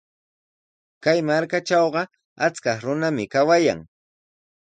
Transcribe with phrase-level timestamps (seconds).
[1.03, 2.01] Kay markatrawqa
[2.45, 3.79] achkaq runami kawayan.